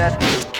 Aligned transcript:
that. 0.00 0.59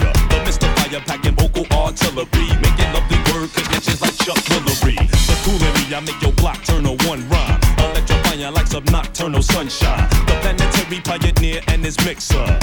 fire. 0.00 0.12
The 0.28 0.38
mystifier 0.44 1.00
packing 1.06 1.34
vocal 1.34 1.66
artillery. 1.76 2.48
Making 2.60 2.92
lovely 2.92 3.18
word 3.32 3.50
connections 3.52 4.00
like 4.00 4.16
Chuck 4.16 4.38
Willery. 4.50 4.96
The 4.96 5.36
coolery, 5.44 5.94
I 5.94 6.00
make 6.00 6.20
your 6.22 6.32
block 6.32 6.62
turn 6.64 6.86
a 6.86 6.92
one 7.08 7.28
rhyme. 7.28 7.60
Electrifying 7.78 8.52
like 8.52 8.66
some 8.66 8.84
nocturnal 8.84 9.42
sunshine. 9.42 10.08
The 10.26 10.36
planetary 10.42 11.00
pioneer 11.00 11.60
and 11.68 11.84
his 11.84 11.98
mixer. 12.04 12.58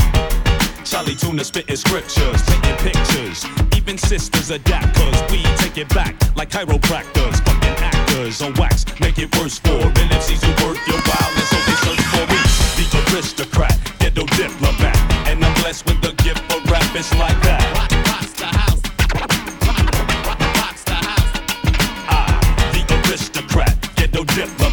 Charlie 0.83 1.15
Tuna 1.15 1.43
spitting 1.43 1.75
scriptures, 1.75 2.41
taking 2.43 2.77
pictures. 2.77 3.45
Even 3.75 3.97
sisters 3.97 4.51
adapt, 4.51 4.95
cause 4.95 5.21
we 5.31 5.43
take 5.57 5.77
it 5.77 5.89
back 5.89 6.15
like 6.37 6.49
chiropractors. 6.49 7.35
Fucking 7.43 7.77
actors 7.83 8.41
on 8.41 8.53
wax, 8.53 8.85
make 9.01 9.19
it 9.19 9.35
worse 9.37 9.59
for 9.59 9.79
MCs 10.09 10.41
who 10.43 10.51
worth 10.65 10.79
your 10.87 11.01
while, 11.01 11.31
and 11.35 11.47
so 11.51 11.57
they 11.67 11.77
search 11.83 12.03
for 12.07 12.25
me. 12.31 12.39
The 12.77 13.13
aristocrat, 13.13 13.77
ghetto 13.99 14.25
diplomat. 14.37 15.16
And 15.29 15.43
I'm 15.43 15.53
blessed 15.61 15.85
with 15.85 16.01
the 16.01 16.13
gift 16.23 16.41
of 16.55 16.63
rap, 16.71 16.95
it's 16.95 17.13
like 17.15 17.39
that. 17.43 17.61
Rock, 17.75 17.91
rocks 18.07 18.33
the 18.33 18.45
house. 18.45 18.81
Rock, 19.13 19.31
rock, 20.25 20.39
rocks 20.55 20.83
the 20.83 20.93
house. 20.93 21.31
I, 22.07 22.71
the 22.71 23.09
aristocrat, 23.09 23.75
ghetto 23.95 24.23
diplo. 24.23 24.66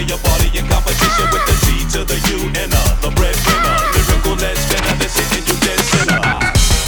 in 0.00 0.08
your 0.08 0.18
body 0.24 0.48
in 0.56 0.66
competition 0.66 1.26
with 1.30 1.44
the 1.44 1.56
C 1.60 1.84
to 1.92 2.04
the 2.04 2.16
U 2.32 2.38
and 2.56 2.72
a 2.72 2.84
the 3.04 3.12
breadwinner. 3.12 3.76
Lyrical 3.92 4.36
lead 4.40 4.56
spinner, 4.56 4.96
this 4.96 5.14
is 5.20 5.28
you 5.48 5.56
dead 5.60 5.80
sinner. 5.92 6.20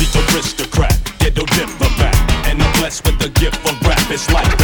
The 0.01 0.07
aristocrat, 0.33 0.97
get 1.19 1.35
ghetto 1.35 1.45
diplomat, 1.53 2.17
and 2.49 2.63
I'm 2.63 2.73
blessed 2.81 3.05
with 3.05 3.19
the 3.19 3.29
gift 3.41 3.61
of 3.69 3.77
rap. 3.87 4.01
It's 4.11 4.31
like 4.33 4.62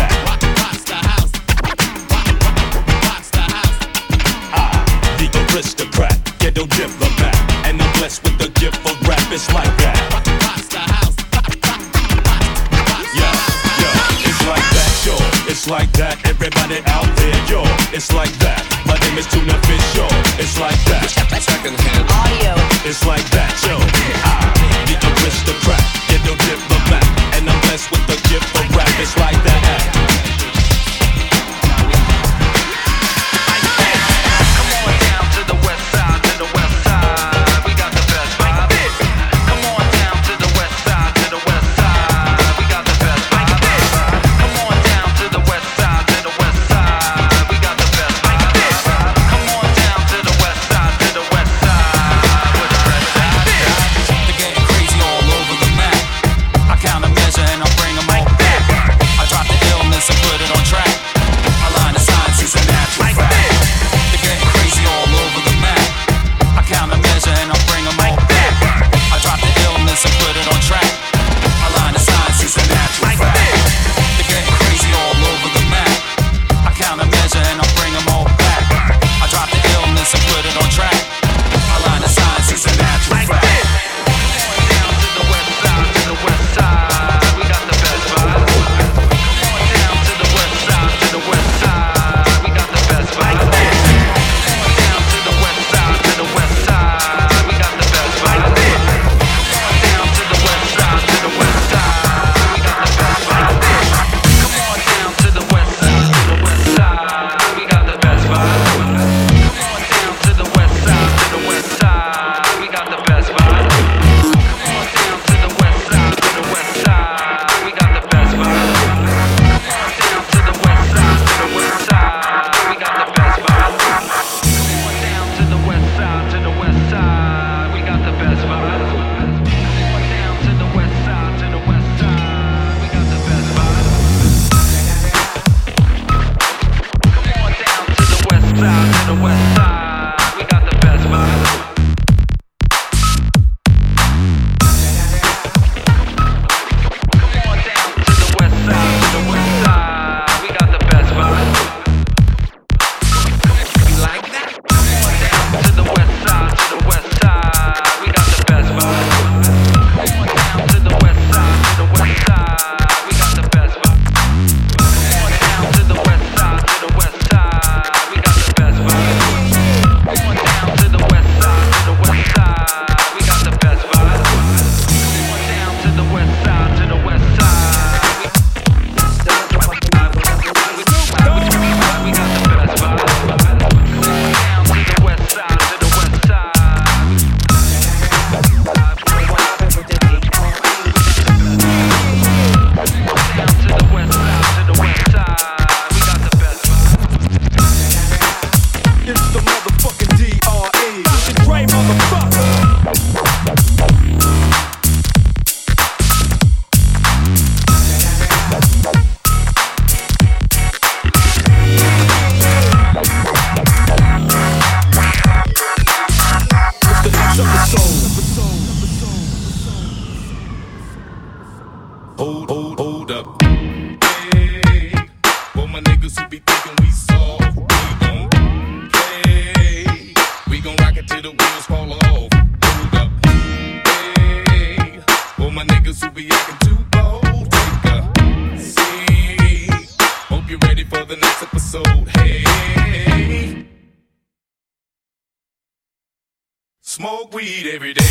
weed 247.48 247.66
every 247.66 247.94
day. 247.94 248.07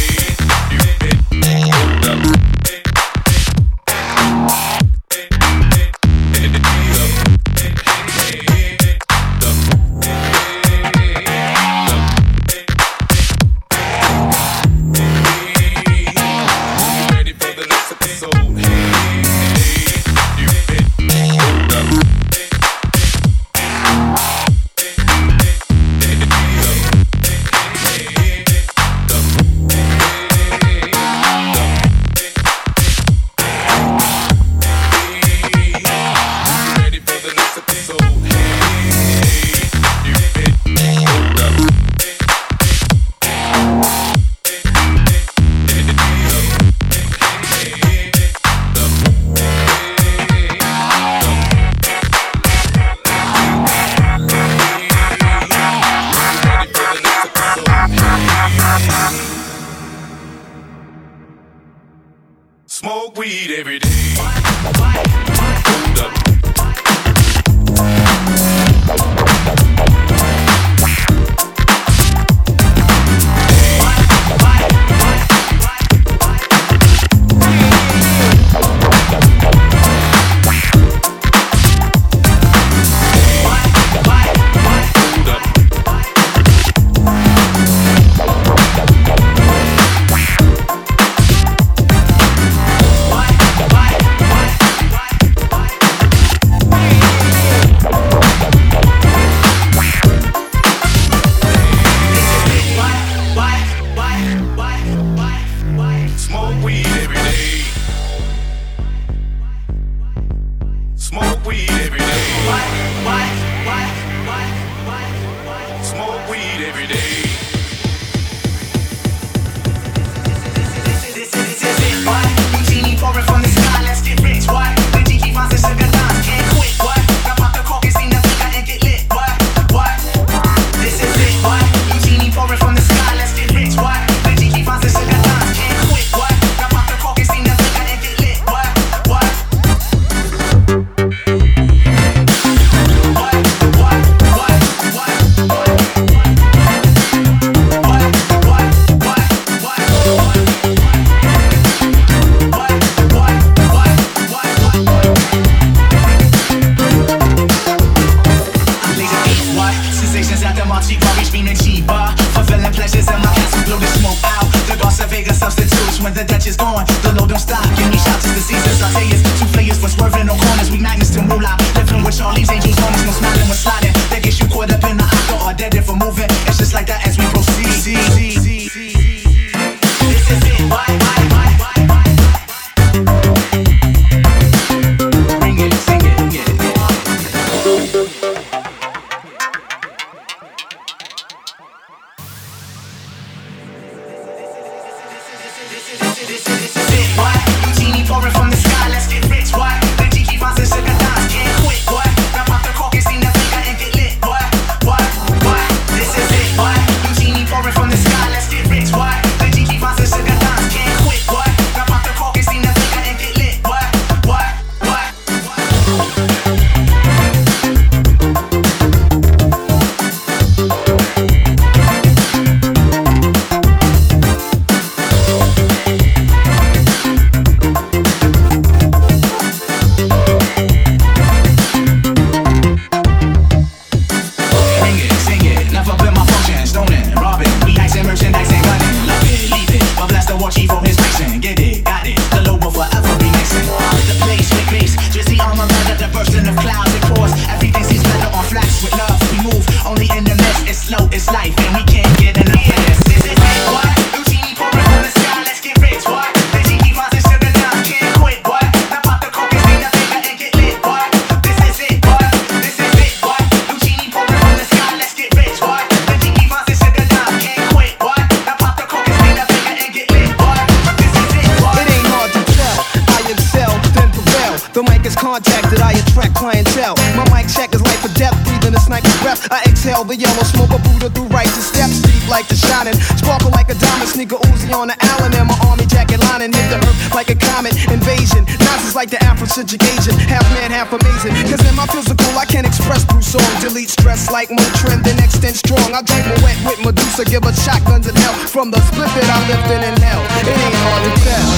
All 279.98 280.06
the 280.06 280.14
yellow 280.14 280.46
smoke 280.46 280.70
a 280.70 280.78
Buddha 280.86 281.10
through 281.10 281.26
righteous 281.34 281.74
steps, 281.74 282.06
deep 282.06 282.22
like 282.30 282.46
the 282.46 282.54
shining, 282.54 282.94
sparkle 283.18 283.50
like 283.50 283.74
a 283.74 283.78
diamond, 283.82 284.06
sneaker 284.06 284.38
Uzi 284.54 284.70
on 284.70 284.94
the 284.94 284.98
island, 285.02 285.34
and 285.34 285.50
my 285.50 285.58
army 285.66 285.90
jacket 285.90 286.22
lining 286.22 286.54
hit 286.54 286.70
the 286.70 286.78
earth 286.78 287.16
like 287.18 287.34
a 287.34 287.38
comet 287.42 287.74
invasion. 287.90 288.46
Nonsense 288.62 288.94
like 288.94 289.10
the 289.10 289.18
Afrocentric 289.26 289.82
Asian, 289.98 290.14
half 290.30 290.46
man, 290.54 290.70
half 290.70 290.94
amazing. 290.94 291.34
Cause 291.50 291.66
in 291.66 291.74
my 291.74 291.90
physical, 291.90 292.30
I 292.38 292.46
can 292.46 292.62
express 292.70 293.10
through 293.10 293.26
song, 293.26 293.50
delete 293.58 293.90
stress 293.90 294.30
like 294.30 294.54
my 294.54 294.62
trend, 294.78 295.02
then 295.02 295.18
extend 295.18 295.58
strong. 295.58 295.90
I 295.90 296.06
drink 296.06 296.30
my 296.30 296.38
wet 296.46 296.62
with 296.62 296.94
Medusa, 296.94 297.26
give 297.26 297.42
a 297.42 297.54
shotguns 297.58 298.06
and 298.06 298.14
hell 298.22 298.38
from 298.54 298.70
the 298.70 298.78
split 298.94 299.10
that 299.18 299.26
I'm 299.34 299.50
lifting 299.50 299.82
in 299.82 299.98
hell. 299.98 300.22
It 300.46 300.62
ain't 300.62 300.78
hard 300.78 301.02
to 301.10 301.14
tell. 301.26 301.57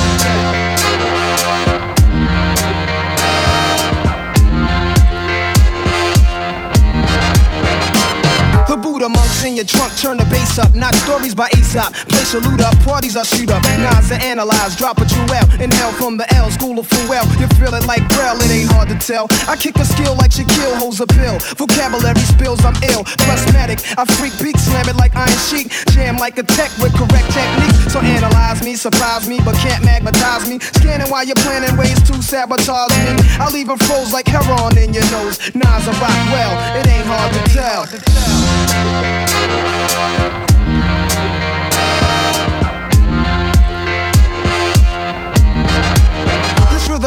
In 9.45 9.55
your 9.55 9.63
trunk? 9.63 9.95
Turn 9.95 10.17
the 10.17 10.25
bass 10.27 10.59
up. 10.59 10.75
Not 10.75 10.93
stories 10.95 11.33
by 11.33 11.47
Aesop. 11.55 11.93
Place 12.11 12.33
your 12.33 12.41
loot 12.43 12.59
up. 12.59 12.75
Parties 12.83 13.15
are 13.15 13.23
shoot 13.23 13.49
up. 13.49 13.63
Nas 13.79 14.11
are 14.11 14.19
analyze. 14.19 14.75
Drop 14.75 14.99
a 14.99 15.05
jewel. 15.05 15.45
Inhale 15.63 15.95
from 15.95 16.17
the 16.17 16.27
L. 16.35 16.51
School 16.51 16.77
of 16.77 16.87
Fuel. 16.91 17.23
You 17.39 17.47
feel 17.55 17.73
it 17.73 17.87
like 17.87 18.03
Braille. 18.11 18.35
It 18.43 18.51
ain't 18.51 18.71
hard 18.71 18.89
to 18.89 18.99
tell. 18.99 19.31
I 19.47 19.55
kick 19.55 19.77
a 19.77 19.85
skill 19.85 20.15
like 20.19 20.31
Shaquille 20.31 20.75
holds 20.75 20.99
a 20.99 21.07
pill. 21.07 21.39
Vocabulary 21.55 22.19
spills. 22.19 22.59
I'm 22.65 22.75
ill. 22.91 23.07
Plasmatic. 23.23 23.79
I 23.97 24.03
freak 24.19 24.35
beak. 24.43 24.57
Slam 24.59 24.89
it 24.89 24.97
like 24.97 25.15
Iron 25.15 25.39
Sheik. 25.47 25.71
Jam 25.95 26.17
like 26.17 26.37
a 26.37 26.43
tech 26.43 26.75
with 26.83 26.91
correct 26.99 27.31
technique. 27.31 27.75
So 27.87 28.03
analyze 28.03 28.61
me. 28.61 28.75
Surprise 28.75 29.29
me. 29.29 29.39
But 29.39 29.55
can't 29.63 29.85
magnetize 29.85 30.49
me. 30.49 30.59
Scanning 30.59 31.07
while 31.07 31.23
you're 31.23 31.39
planning 31.47 31.77
ways 31.79 32.01
to 32.11 32.21
sabotage 32.21 32.91
me. 33.07 33.15
I 33.39 33.47
leave 33.53 33.69
a 33.69 33.77
froze 33.77 34.11
like 34.11 34.27
heroin 34.27 34.77
in 34.77 34.93
your 34.93 35.07
nose. 35.15 35.39
Nas 35.55 35.87
a 35.87 35.93
rock 36.03 36.19
well. 36.27 36.53
It 36.75 36.87
ain't 36.91 37.07
hard 37.07 37.31
to 37.31 37.41
tell. 37.55 39.28
Thank 39.31 40.98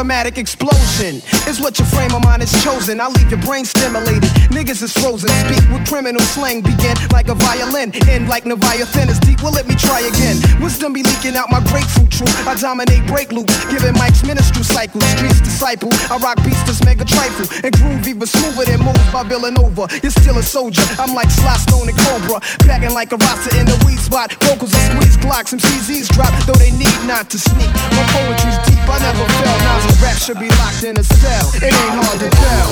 automatic 0.02 0.36
explosion. 0.36 1.22
is 1.46 1.60
what 1.60 1.78
your 1.78 1.86
frame 1.86 2.10
of 2.10 2.24
mind 2.24 2.42
has 2.42 2.50
chosen. 2.64 3.00
I 3.00 3.06
leave 3.06 3.30
your 3.30 3.38
brain 3.46 3.64
stimulated. 3.64 4.26
Niggas 4.50 4.82
is 4.82 4.92
frozen. 4.92 5.30
Speak 5.46 5.62
with 5.70 5.86
criminal 5.86 6.20
slang. 6.34 6.60
Begin 6.60 6.96
like 7.12 7.28
a 7.28 7.36
violin. 7.38 7.94
End 8.10 8.26
like 8.26 8.44
Leviathan 8.44 9.08
is 9.08 9.20
deep. 9.20 9.40
Well, 9.44 9.52
let 9.52 9.68
me 9.68 9.76
try 9.76 10.00
again. 10.02 10.42
Wisdom 10.60 10.92
be 10.92 11.04
leaking 11.04 11.36
out 11.36 11.54
my 11.54 11.62
grapefruit 11.70 12.10
truth. 12.10 12.34
I 12.48 12.58
dominate 12.58 13.06
break 13.06 13.30
loops. 13.30 13.54
Giving 13.70 13.94
Mike's 13.94 14.26
ministry 14.26 14.64
cycles. 14.64 15.06
Streets 15.14 15.38
disciple. 15.38 15.94
I 16.10 16.18
rock 16.18 16.42
beats 16.42 16.58
that's 16.66 16.82
mega 16.84 17.04
trifle. 17.04 17.46
And 17.62 17.70
groovy 17.70 18.18
but 18.18 18.26
smoother 18.26 18.66
than 18.66 18.82
moves 18.82 19.06
by 19.14 19.22
Villanova. 19.22 19.86
You're 20.02 20.10
still 20.10 20.38
a 20.38 20.42
soldier. 20.42 20.82
I'm 20.98 21.14
like 21.14 21.30
Sly 21.30 21.54
Stone 21.62 21.86
and 21.86 21.98
Cobra. 22.10 22.42
Packing 22.66 22.90
like 22.90 23.12
a 23.12 23.18
rasta 23.22 23.54
in 23.54 23.66
the 23.70 23.78
weed 23.86 24.02
spot. 24.02 24.34
Vocals 24.50 24.74
are 24.74 24.86
squeeze 24.90 25.16
Glocks. 25.22 25.54
Some 25.54 25.60
CZs 25.60 26.10
drop. 26.10 26.34
Though 26.42 26.58
they 26.58 26.72
need 26.74 26.98
not 27.06 27.30
to 27.30 27.38
sneak. 27.38 27.70
My 27.94 28.02
poetry's 28.10 28.58
deep. 28.66 28.82
I 28.90 28.98
never 28.98 29.26
fell. 29.38 29.58
Now 29.62 29.91
rap 30.00 30.16
should 30.16 30.38
be 30.38 30.48
locked 30.50 30.84
in 30.84 30.96
a 30.96 31.04
cell. 31.04 31.50
It 31.56 31.64
ain't 31.64 31.74
hard 31.74 32.20
to 32.20 32.30
tell. 32.30 32.70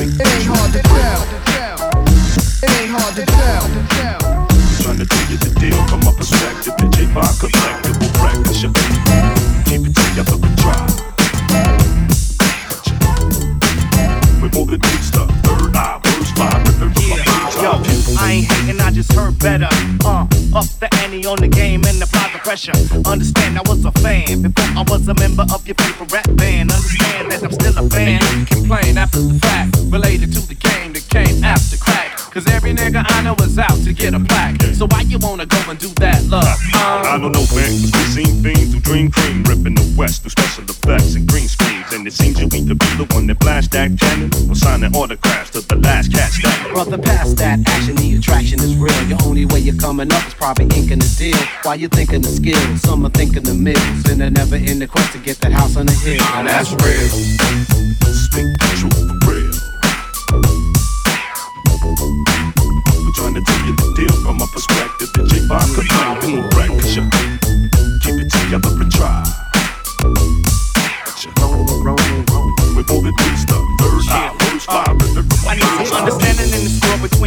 It 0.00 0.26
ain't 0.26 0.46
hard 0.46 0.72
to 0.72 0.82
tell. 0.82 1.51
Pressure. 22.52 22.72
Understand 23.06 23.58
I 23.58 23.62
was 23.66 23.82
a 23.86 23.92
fan 23.92 24.42
before 24.42 24.70
I 24.76 24.84
was 24.86 25.08
a 25.08 25.14
member 25.14 25.46
of 25.54 25.66
your 25.66 25.74
favorite 25.76 26.12
rap 26.12 26.28
band. 26.36 26.70
Understand 26.70 27.30
that 27.30 27.42
I'm 27.42 27.52
still 27.52 27.78
a 27.78 27.88
fan. 27.88 28.20
And 28.22 28.40
you 28.40 28.56
complain 28.56 28.98
after 28.98 29.20
the 29.20 29.38
fact, 29.38 29.78
related 29.90 30.34
to 30.34 30.40
the 30.46 30.54
game 30.54 30.92
that 30.92 31.08
came 31.08 31.42
after. 31.44 31.91
Cause 32.32 32.48
every 32.48 32.72
nigga 32.72 33.04
I 33.04 33.20
know 33.20 33.34
is 33.44 33.58
out 33.58 33.76
to 33.84 33.92
get 33.92 34.14
a 34.14 34.20
plaque. 34.20 34.62
So 34.72 34.86
why 34.86 35.02
you 35.02 35.18
wanna 35.18 35.44
go 35.44 35.58
and 35.68 35.78
do 35.78 35.88
that, 36.00 36.24
love? 36.32 36.42
Um, 36.72 37.04
I 37.04 37.18
don't 37.20 37.30
know, 37.30 37.44
man, 37.52 37.68
cause 37.76 37.92
we 37.92 38.24
seen 38.24 38.42
things 38.42 38.72
through 38.72 38.80
Dream 38.80 39.10
Cream, 39.10 39.44
ripping 39.44 39.74
the 39.74 39.84
West 39.98 40.22
through 40.22 40.30
special 40.30 40.64
effects 40.64 41.14
and 41.14 41.28
green 41.28 41.46
screens. 41.46 41.92
And 41.92 42.06
it 42.06 42.14
seems 42.14 42.40
you 42.40 42.46
need 42.48 42.68
to 42.68 42.74
be 42.74 42.88
the 42.96 43.04
one 43.12 43.26
that 43.26 43.38
blast 43.38 43.72
that 43.72 44.00
cannon 44.00 44.32
or 44.48 44.54
signing 44.54 44.96
autographs 44.96 45.50
to 45.50 45.60
the 45.60 45.76
last 45.76 46.10
cat 46.10 46.32
standing. 46.32 46.72
Brother, 46.72 46.96
past 46.96 47.36
that 47.36 47.68
action, 47.68 47.96
the 47.96 48.16
attraction 48.16 48.60
is 48.60 48.76
real. 48.76 49.02
Your 49.12 49.18
only 49.26 49.44
way 49.44 49.60
you're 49.60 49.76
coming 49.76 50.10
up 50.10 50.26
is 50.26 50.32
probably 50.32 50.64
inking 50.72 51.00
the 51.04 51.14
deal. 51.18 51.36
While 51.64 51.76
you're 51.76 51.90
thinking 51.90 52.22
the 52.22 52.32
skills, 52.32 52.80
some 52.80 53.04
are 53.04 53.10
thinking 53.10 53.42
the 53.42 53.52
mills. 53.52 54.08
And 54.08 54.22
they're 54.22 54.30
never 54.30 54.56
in 54.56 54.78
the 54.78 54.86
quest 54.86 55.12
to 55.12 55.18
get 55.18 55.36
that 55.44 55.52
house 55.52 55.76
on 55.76 55.84
the 55.84 55.92
hill. 55.92 56.22
And 56.32 56.48
that's 56.48 56.72
real. 56.80 57.08
Speak 58.08 58.56
the 58.56 58.72
truth 58.80 59.21
to 63.34 63.40
tell 63.40 63.66
you 63.66 63.76
the 63.76 63.92
deal 63.96 64.12
from 64.22 64.40
a 64.40 64.46
perspective. 64.46 65.12
The 65.14 65.22
J5 65.22 65.74
collective 65.74 66.32
will 66.32 66.48
practice 66.50 66.96
your 66.96 67.08
Keep 68.02 68.20
it 68.20 68.30
together 68.30 68.68
and 68.82 68.92
try. 68.92 69.24
We're 72.74 72.88
moving 72.88 73.16
things 73.16 73.46
the 73.46 73.56
third 73.78 74.08
eye, 74.10 74.36
first 74.40 74.68
line, 74.68 74.91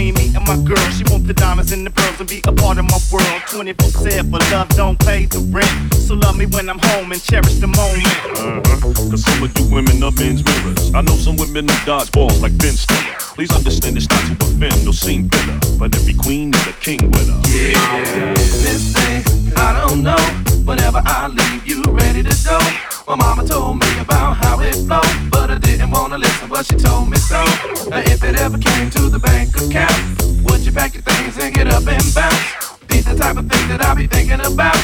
between 0.05 0.31
me 0.31 0.35
and 0.35 0.47
my 0.47 0.57
girl. 0.67 0.83
She 0.91 1.03
wants 1.05 1.27
the 1.27 1.33
diamonds 1.33 1.71
and 1.71 1.85
the 1.85 1.91
pearls 1.91 2.19
and 2.19 2.29
be 2.29 2.41
a 2.47 2.51
part 2.51 2.77
of 2.77 2.85
my 2.85 2.99
world. 3.11 3.41
24 3.49 3.89
7, 3.89 4.31
but 4.31 4.41
love 4.51 4.69
don't 4.69 4.99
pay 4.99 5.25
the 5.25 5.39
rent. 5.51 5.93
So 5.93 6.15
love 6.15 6.37
me 6.37 6.45
when 6.45 6.69
I'm 6.69 6.79
home 6.79 7.11
and 7.11 7.21
cherish 7.21 7.55
the 7.55 7.67
moment. 7.67 8.05
Uh-huh. 8.05 9.09
Cause 9.09 9.23
some 9.23 9.43
of 9.43 9.57
you 9.57 9.65
women 9.73 10.03
are 10.03 10.11
men's 10.11 10.43
mirrors. 10.43 10.93
I 10.93 11.01
know 11.01 11.15
some 11.15 11.37
women 11.37 11.67
who 11.67 11.85
dodge 11.85 12.11
balls 12.11 12.41
like 12.41 12.57
Ben 12.57 12.73
Stiller. 12.73 13.15
Please 13.35 13.51
understand 13.51 13.97
it's 13.97 14.09
not 14.09 14.23
to 14.25 14.45
offend 14.45 14.87
or 14.87 14.93
seem 14.93 15.27
bitter. 15.27 15.59
But 15.77 15.95
every 15.95 16.13
queen 16.13 16.53
is 16.53 16.67
a 16.67 16.73
king 16.73 17.11
with 17.11 17.27
her. 17.27 17.41
This 17.41 18.93
thing, 18.93 19.23
I 19.57 19.73
don't 19.73 20.03
know. 20.03 20.23
Whenever 20.65 21.01
I 21.05 21.27
leave, 21.27 21.67
you 21.67 21.83
ready 21.83 22.23
to 22.23 22.35
go. 22.45 22.94
My 23.07 23.15
mama 23.15 23.45
told 23.45 23.79
me 23.79 23.99
about 23.99 24.35
how 24.37 24.59
it 24.61 24.73
flowed, 24.73 25.29
but 25.29 25.51
I 25.51 25.59
didn't 25.59 25.91
wanna 25.91 26.17
listen, 26.17 26.49
but 26.49 26.65
she 26.65 26.75
told 26.75 27.07
me 27.07 27.17
so. 27.17 27.37
Now, 27.87 27.99
if 27.99 28.23
it 28.23 28.35
ever 28.41 28.57
came 28.57 28.89
to 28.89 29.09
the 29.09 29.19
bank 29.19 29.55
account, 29.55 30.23
would 30.43 30.65
you 30.65 30.71
pack 30.71 30.95
your 30.95 31.03
things 31.03 31.37
and 31.37 31.53
get 31.53 31.67
up 31.67 31.85
and 31.85 32.03
bounce? 32.15 32.79
Be 32.87 33.01
the 33.01 33.13
type 33.13 33.37
of 33.37 33.47
thing 33.47 33.67
that 33.67 33.85
I 33.85 33.93
be 33.93 34.07
thinking 34.07 34.41
about, 34.41 34.81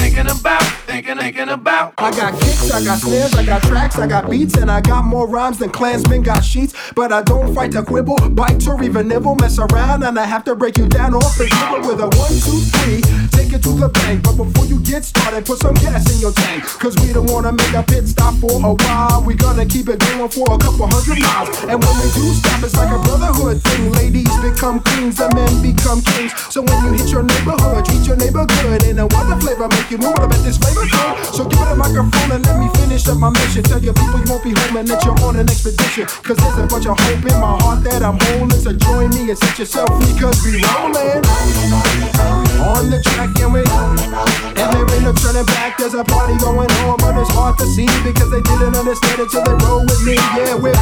thinking 0.00 0.30
about, 0.30 0.62
thinking, 0.86 1.18
thinking 1.18 1.48
about. 1.48 1.94
I 1.98 2.10
got 2.10 2.32
kicks, 2.40 2.70
I 2.70 2.82
got 2.84 2.98
snares, 2.98 3.34
I 3.34 3.44
got 3.44 3.62
tracks, 3.62 3.98
I 3.98 4.06
got 4.06 4.30
beats, 4.30 4.56
and 4.56 4.70
I 4.70 4.80
got 4.80 5.04
more 5.04 5.28
rhymes 5.28 5.58
than 5.58 5.70
Klansmen 5.70 6.22
got 6.22 6.42
sheets. 6.42 6.74
But 6.94 7.12
I 7.12 7.22
don't 7.22 7.54
fight 7.54 7.72
to 7.72 7.82
quibble, 7.82 8.16
bite 8.30 8.66
or 8.66 8.82
even 8.82 9.08
nibble, 9.08 9.36
mess 9.36 9.58
around, 9.58 10.02
and 10.02 10.18
I 10.18 10.24
have 10.24 10.44
to 10.44 10.56
break 10.56 10.78
you 10.78 10.88
down 10.88 11.14
off 11.14 11.36
the 11.36 11.46
dribble 11.46 11.88
with 11.88 12.00
a 12.00 12.08
one, 12.16 12.34
two, 12.44 12.60
three. 12.80 13.00
Take 13.30 13.52
it 13.52 13.62
to 13.64 13.72
the 13.76 13.88
bank, 13.88 14.24
but 14.24 14.36
before 14.36 14.66
you 14.66 14.80
get 14.80 15.04
started, 15.04 15.44
put 15.44 15.58
some 15.58 15.74
gas 15.74 16.08
in 16.14 16.20
your 16.20 16.32
tank. 16.32 16.64
Cause 16.80 16.96
we 17.04 17.12
don't 17.12 17.30
wanna 17.30 17.52
make 17.52 17.74
a 17.74 17.82
pit 17.82 18.08
stop 18.08 18.34
for 18.40 18.52
a 18.52 18.72
while. 18.74 19.22
We 19.22 19.34
gonna 19.34 19.66
keep 19.66 19.88
it 19.88 19.98
going 20.00 20.28
for 20.28 20.46
a 20.54 20.58
couple 20.58 20.86
hundred 20.86 21.20
miles. 21.20 21.48
And 21.68 21.78
when 21.82 21.94
we 22.00 22.08
do 22.16 22.24
stop, 22.34 22.62
it's 22.62 22.76
like 22.76 22.90
a 22.90 23.00
brotherhood 23.04 23.62
thing. 23.62 23.92
Ladies 23.92 24.32
become 24.40 24.80
queens 24.80 25.20
and 25.20 25.34
men 25.34 25.52
become 25.62 26.00
kings. 26.02 26.32
So 26.48 26.62
when 26.62 26.78
you 26.84 26.92
hit 26.98 27.10
your 27.10 27.22
neighborhood, 27.22 27.84
treat 27.84 28.06
your 28.06 28.16
neighbor 28.16 28.46
good. 28.46 28.82
And 28.84 29.00
a 29.00 29.06
wonder 29.06 29.36
flavor 29.40 29.68
make 29.68 29.90
you 29.90 29.98
this. 30.00 31.36
So 31.36 31.44
give 31.44 31.60
it 31.60 31.72
a 31.72 31.76
microphone 31.76 32.32
and 32.32 32.46
let 32.46 32.58
me 32.58 32.68
finish 32.80 33.06
up 33.08 33.18
my 33.18 33.30
mission. 33.30 33.62
Tell 33.62 33.82
your 33.82 33.94
people 33.94 34.18
you 34.20 34.30
won't 34.30 34.44
be 34.44 34.50
home 34.50 34.76
and 34.76 34.88
that 34.88 35.04
you're 35.04 35.18
on 35.24 35.36
an 35.36 35.48
expedition. 35.48 36.06
Cause 36.06 36.36
there's 36.36 36.58
a 36.58 36.66
bunch 36.66 36.86
of 36.86 36.98
hope 36.98 37.24
in 37.24 37.40
my 37.40 37.58
heart 37.62 37.84
that 37.84 38.02
I'm 38.02 38.18
holding. 38.18 38.58
So 38.60 38.72
join 38.72 39.10
me 39.10 39.30
and 39.30 39.38
set 39.38 39.58
yourself 39.58 39.88
free 40.02 40.18
cause 40.18 40.44
we 40.44 40.60
rollin'. 40.62 42.49
On 42.60 42.90
the 42.90 43.00
track 43.00 43.32
and 43.40 43.52
we 43.52 43.60
And 43.60 44.68
there 44.72 44.88
ain't 44.92 45.04
no 45.04 45.12
turning 45.12 45.46
back, 45.46 45.78
there's 45.78 45.94
a 45.94 46.04
party 46.04 46.36
going 46.38 46.70
on. 46.84 46.96
But 46.98 47.16
it's 47.16 47.30
hard 47.32 47.56
to 47.58 47.66
see 47.66 47.88
because 48.04 48.30
they 48.30 48.42
didn't 48.42 48.76
understand 48.76 49.20
it 49.20 49.30
till 49.30 49.44
they 49.44 49.56
roll 49.64 49.80
with 49.80 50.02
me. 50.04 50.14
Yeah, 50.36 50.54
we're 50.54 50.76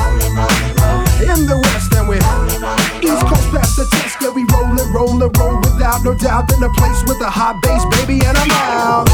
in 1.22 1.46
the 1.46 1.58
west 1.58 1.94
and 1.94 2.08
we're 2.08 2.22
East 3.02 3.26
Coast 3.26 3.50
past 3.50 3.76
the 3.76 3.86
test 3.90 4.16
Yeah, 4.20 4.30
we 4.30 4.44
rollin', 4.52 4.92
rollin', 4.92 5.32
roll 5.38 5.56
without 5.58 6.04
no 6.04 6.14
doubt 6.14 6.52
In 6.52 6.60
the 6.60 6.70
place 6.78 7.02
with 7.06 7.18
the 7.18 7.30
hot 7.30 7.60
bass, 7.62 7.84
baby, 7.96 8.24
and 8.24 8.36
I'm 8.36 8.50
out 8.50 9.08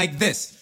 like 0.00 0.18
this. 0.18 0.59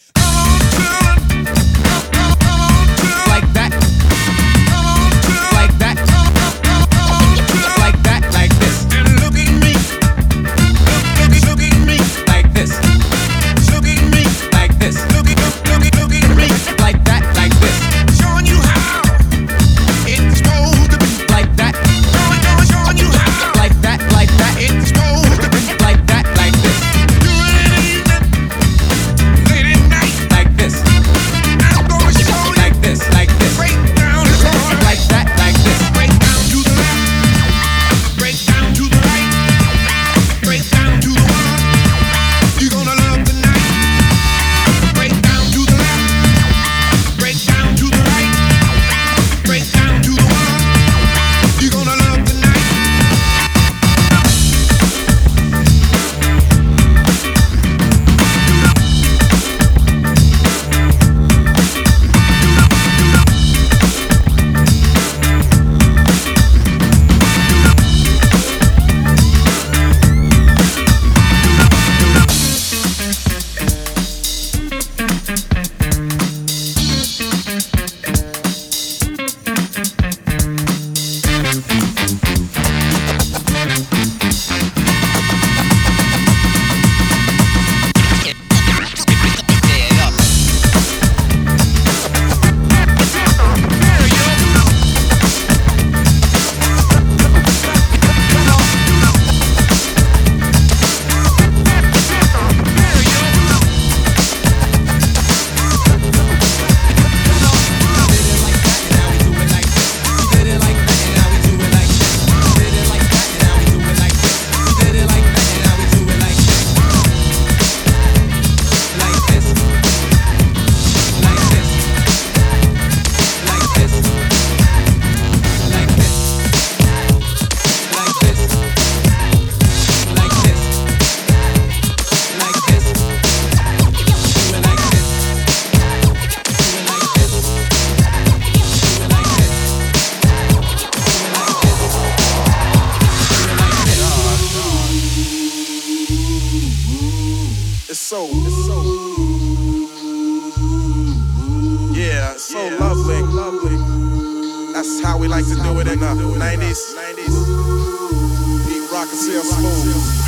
In 155.92 156.00
the 156.00 156.06
90s. 156.06 156.94
90s. 156.94 158.66
Beat 158.66 158.90
rock 158.92 159.08
and 159.08 159.18
smooth. 159.18 160.27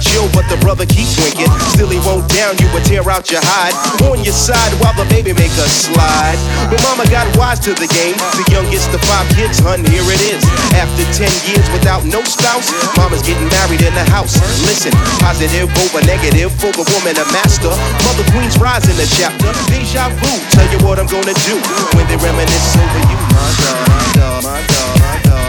chill, 0.00 0.28
but 0.32 0.46
the 0.48 0.56
brother 0.62 0.86
keep 0.86 1.08
winking. 1.20 1.50
Still 1.74 1.90
he 1.90 1.98
won't 2.06 2.28
down 2.30 2.56
you 2.62 2.68
would 2.72 2.84
tear 2.84 3.04
out 3.10 3.28
your 3.28 3.42
hide. 3.42 3.74
On 4.08 4.22
your 4.22 4.36
side 4.36 4.72
while 4.80 4.94
the 4.94 5.04
baby 5.10 5.34
make 5.34 5.52
a 5.58 5.68
slide. 5.68 6.38
But 6.70 6.80
mama 6.86 7.04
got 7.10 7.26
wise 7.36 7.58
to 7.66 7.74
the 7.74 7.88
game. 7.90 8.16
The 8.38 8.46
youngest 8.52 8.94
of 8.94 9.02
five 9.04 9.26
kids, 9.34 9.58
hun, 9.58 9.84
here 9.90 10.06
it 10.06 10.22
is. 10.30 10.42
After 10.78 11.04
10 11.12 11.28
years 11.50 11.66
without 11.74 12.06
no 12.06 12.22
spouse, 12.24 12.70
mama's 12.96 13.22
getting 13.26 13.48
married 13.60 13.82
in 13.82 13.92
the 13.92 14.06
house. 14.08 14.38
Listen, 14.64 14.94
positive 15.18 15.68
over 15.82 16.00
negative 16.06 16.54
for 16.56 16.70
the 16.72 16.86
woman 16.94 17.18
a 17.18 17.26
master. 17.34 17.72
Mother 18.06 18.24
Queen's 18.30 18.56
rise 18.58 18.86
in 18.86 18.96
the 18.96 19.08
chapter. 19.18 19.50
Deja 19.68 20.08
vu, 20.22 20.32
tell 20.54 20.68
you 20.70 20.78
what 20.86 20.98
I'm 20.98 21.10
gonna 21.10 21.34
do 21.44 21.54
when 21.98 22.06
they 22.06 22.16
reminisce 22.22 22.76
over 22.78 23.02
you. 23.10 23.18
My 23.34 23.50
God, 23.58 23.80
my 23.88 24.04
God, 24.14 24.40
my 24.44 24.60
God, 24.62 24.94
my 25.00 25.16
God, 25.26 25.41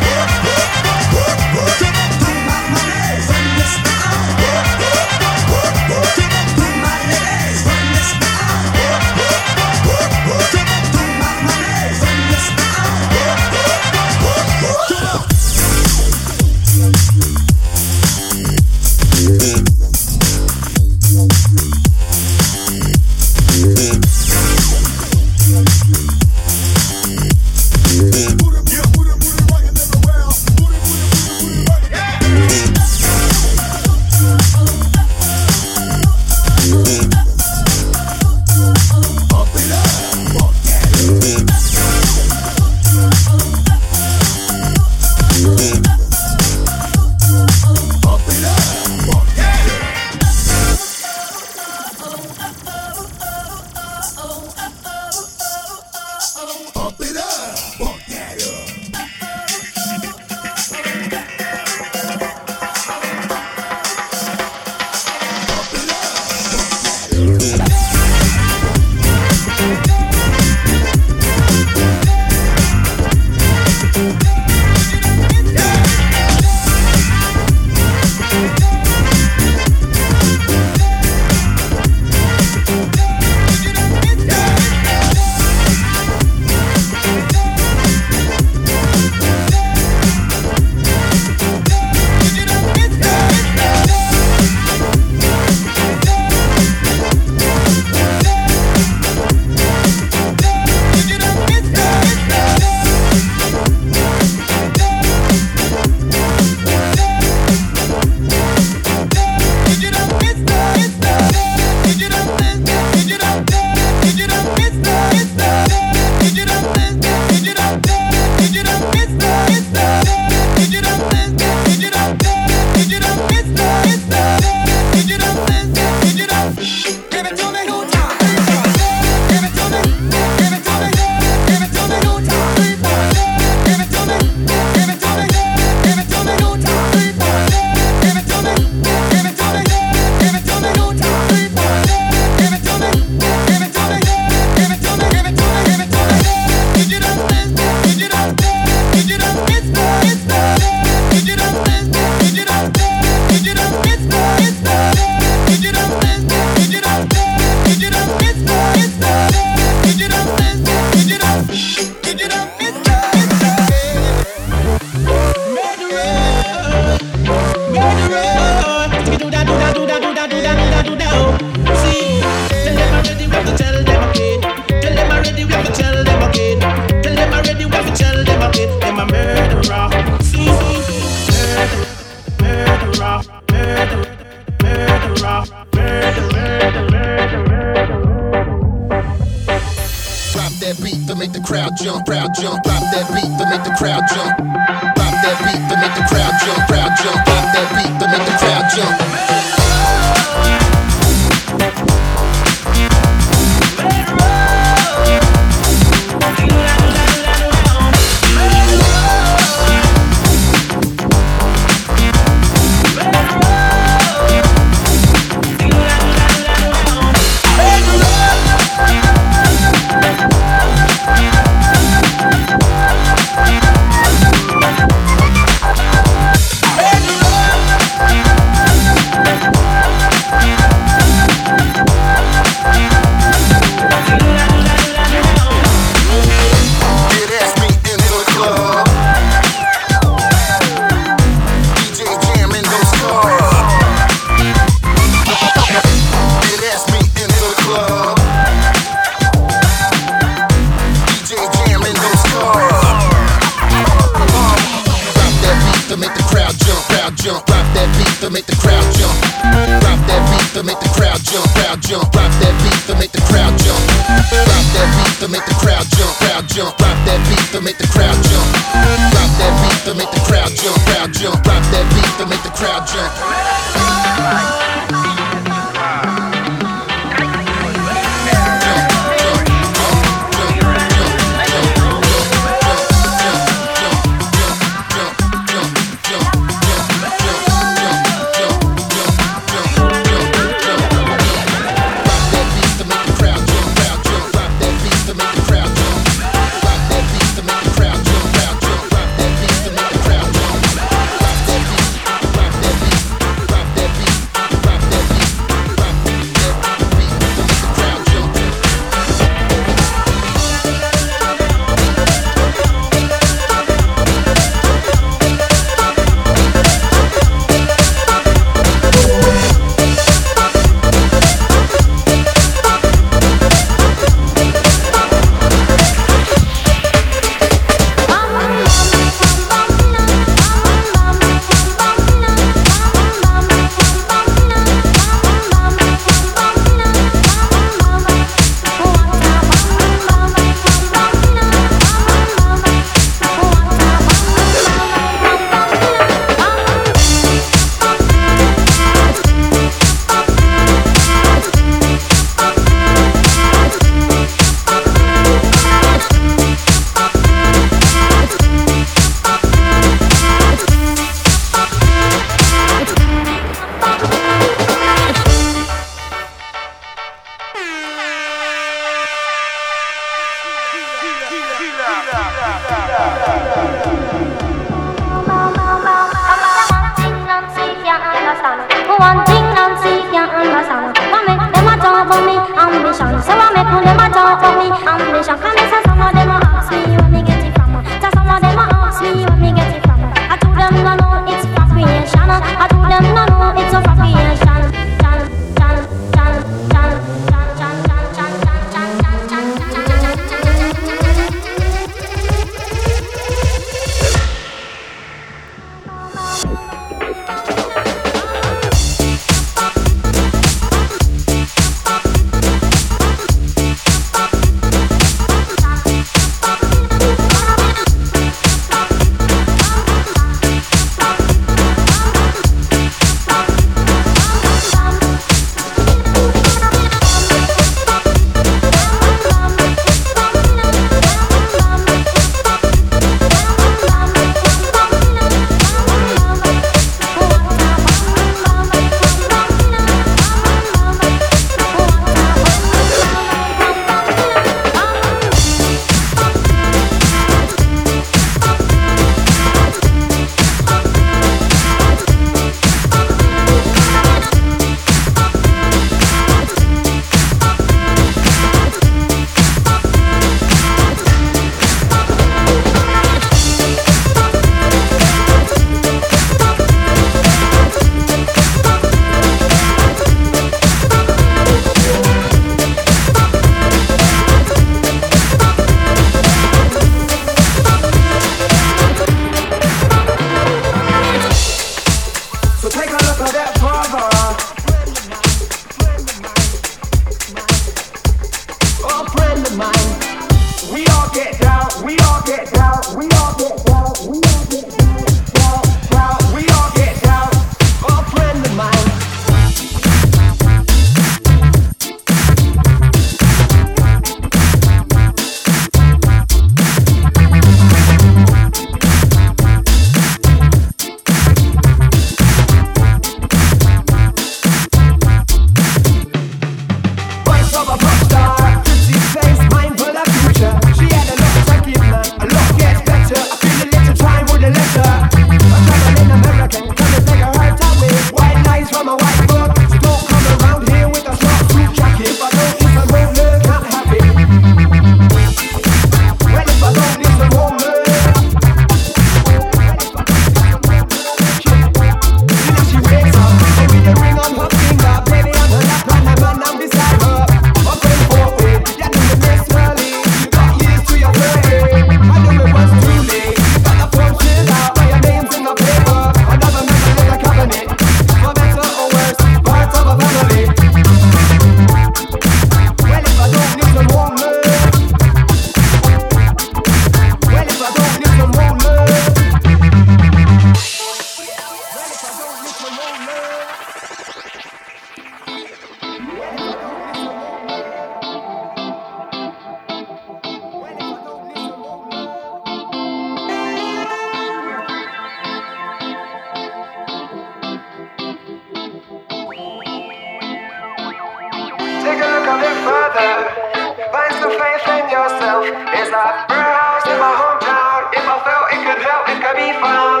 faith 594.36 594.66
in 594.68 594.84
yourself. 594.92 595.44
It's 595.48 595.90
like 595.90 596.28
prayer 596.28 596.52
house 596.60 596.84
in 596.84 596.98
my 597.00 597.12
hometown. 597.16 597.88
If 597.96 598.04
I 598.04 598.16
felt 598.26 598.46
it 598.52 598.60
could 598.66 598.82
help, 598.84 599.04
it 599.08 599.18
could 599.24 599.36
be 599.38 599.52
found. 599.56 600.00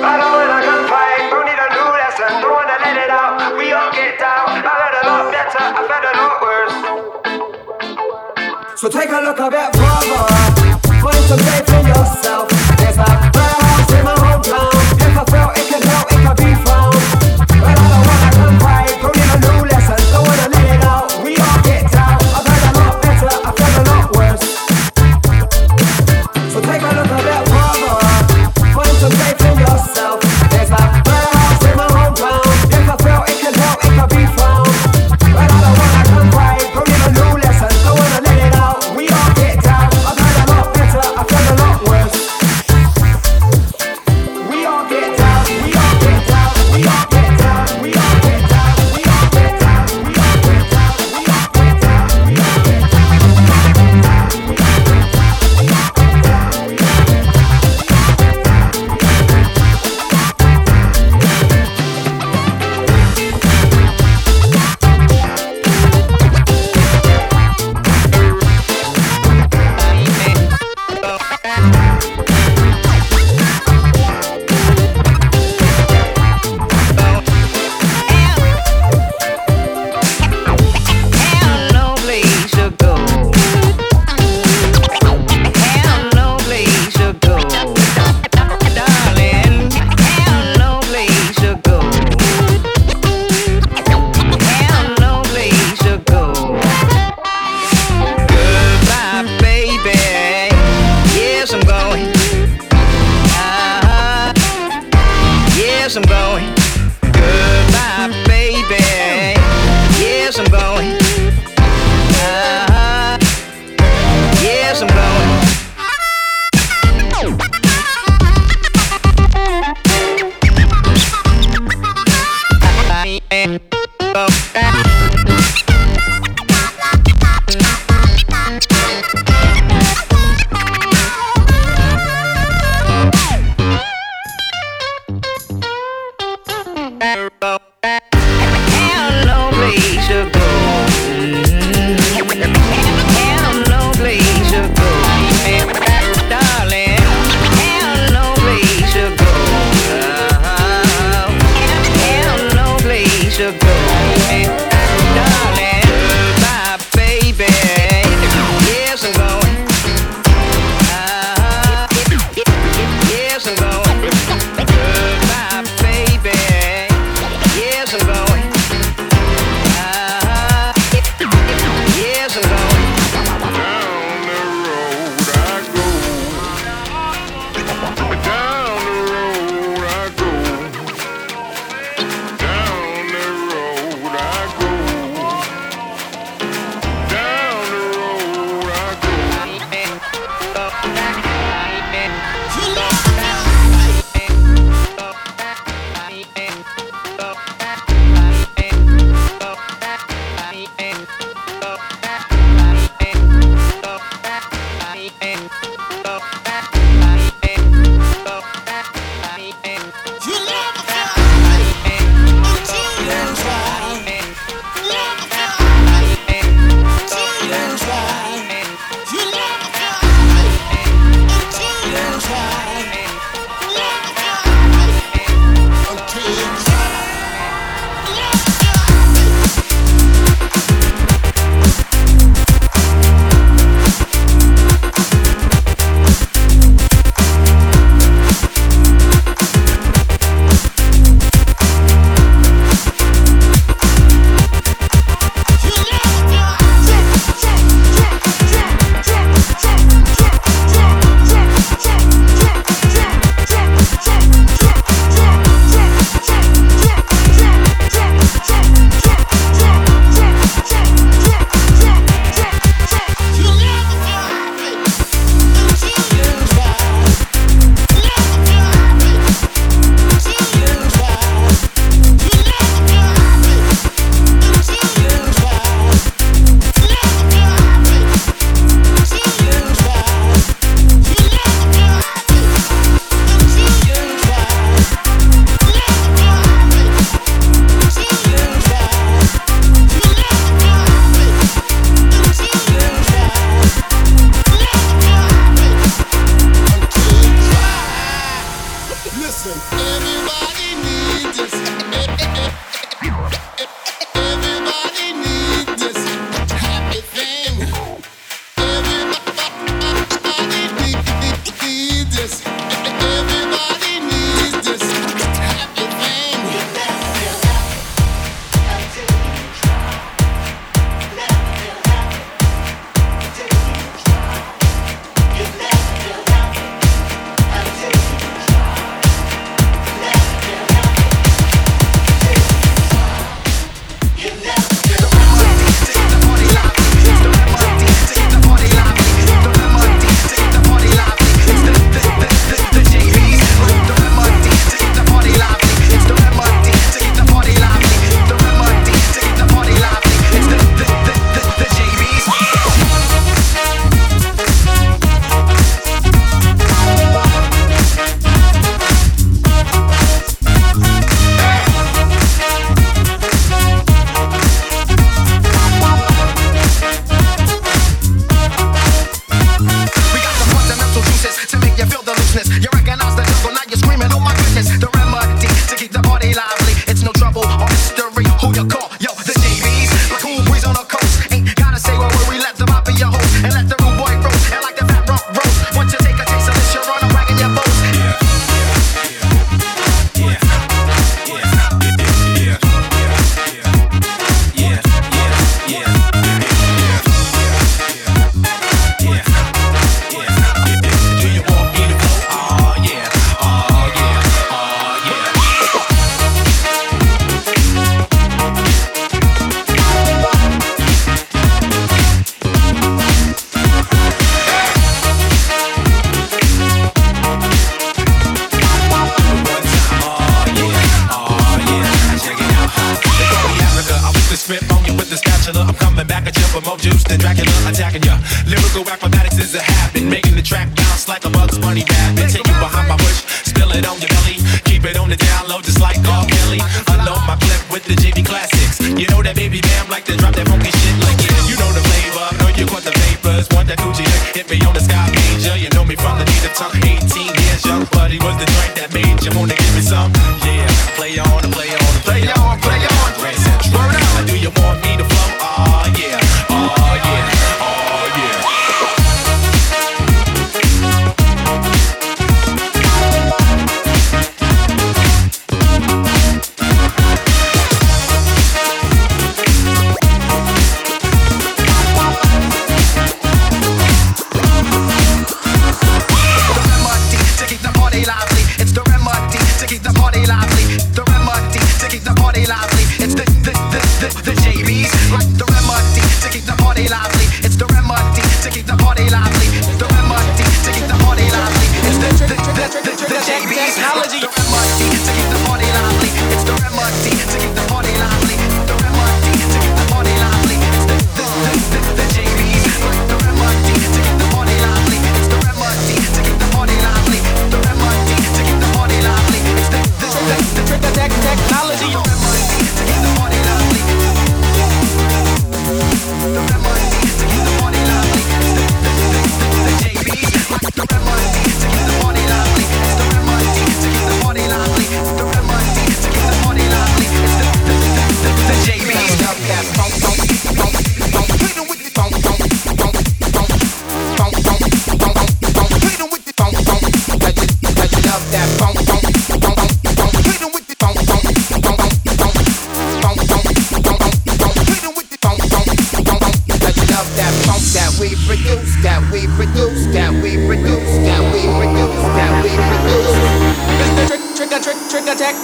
I 0.00 0.12
know 0.16 0.32
that 0.40 0.50
I 0.56 0.60
can 0.64 0.80
fight. 0.88 1.28
Don't 1.28 1.44
need 1.44 1.60
a 1.60 1.68
new 1.76 1.88
lesson. 2.00 2.30
Don't 2.40 2.54
wanna 2.56 2.76
let 2.80 2.96
it 2.96 3.10
out. 3.12 3.56
We 3.58 3.72
all 3.76 3.92
get 3.92 4.16
down. 4.16 4.64
I 4.64 4.72
learned 4.80 4.98
a 5.00 5.04
lot 5.08 5.24
better. 5.34 5.60
I 5.60 5.82
felt 5.88 6.04
a 6.08 6.12
lot 6.20 6.36
worse. 6.40 6.76
So 8.80 8.88
take 8.88 9.10
a 9.10 9.20
look 9.20 9.38
a 9.38 9.48
bit 9.50 9.68
brother. 9.76 10.24
Find 11.04 11.24
some 11.28 11.40
faith 11.44 11.68
in 11.76 11.86
yourself. 11.86 12.09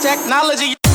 Technology. 0.06 0.85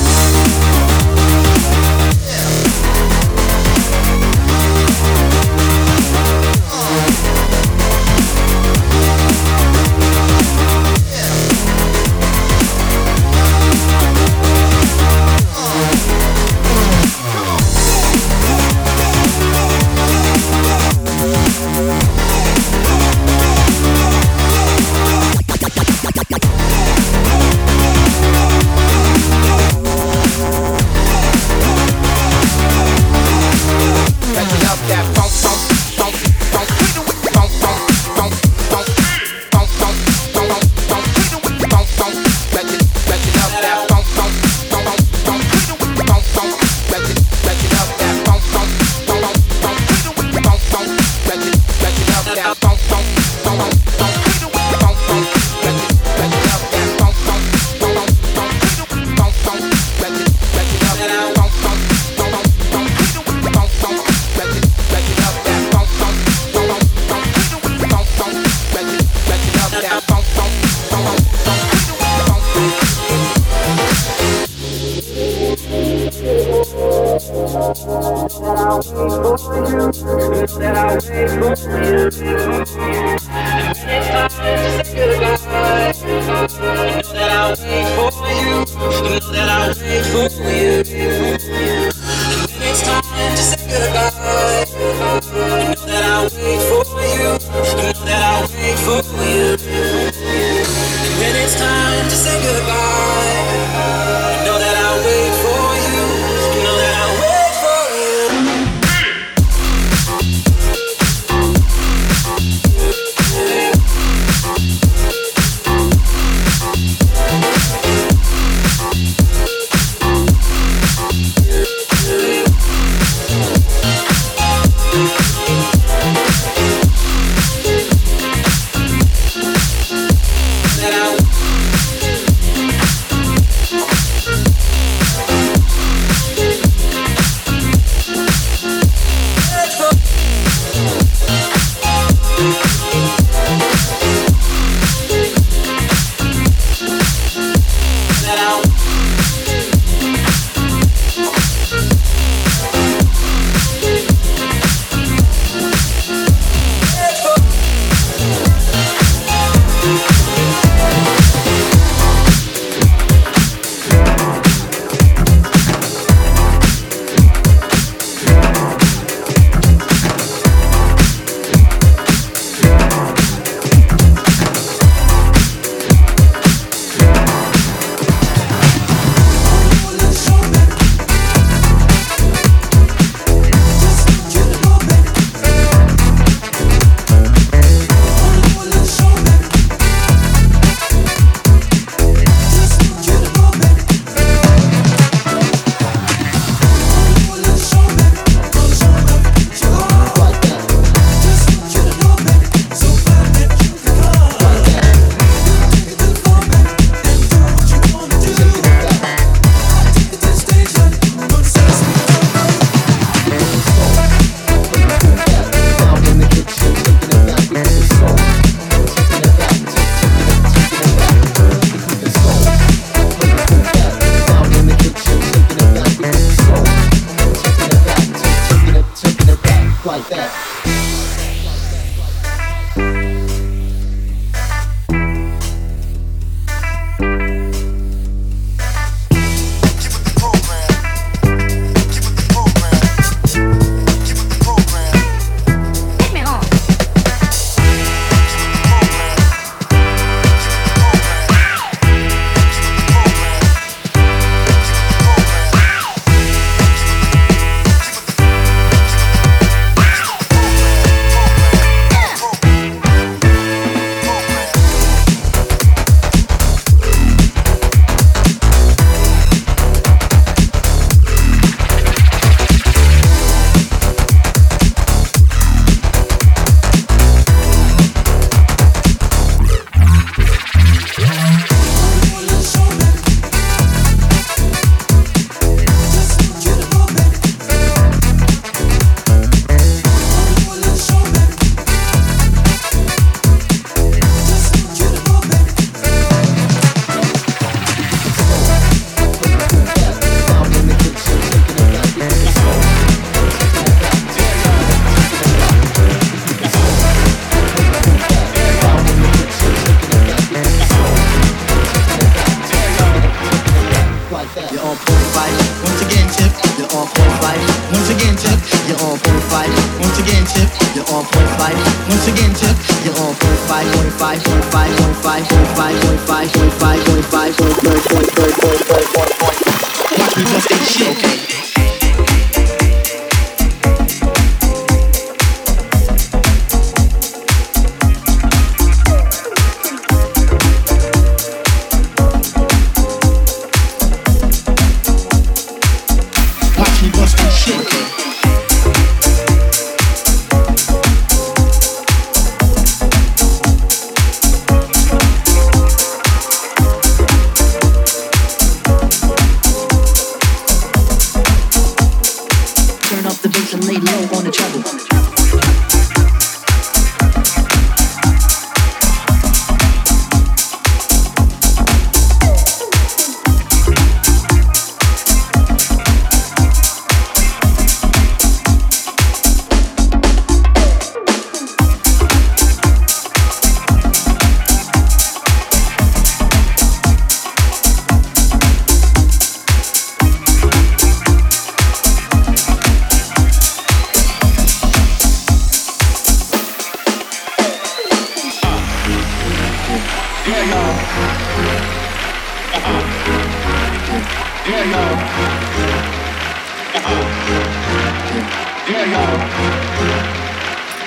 Yeah. 408.71 408.87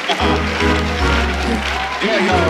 Uh-huh. 0.09 0.37
Yeah, 2.01 2.25
y'all. 2.25 2.49